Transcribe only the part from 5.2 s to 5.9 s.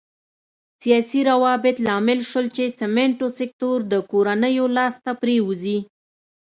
پرېوځي.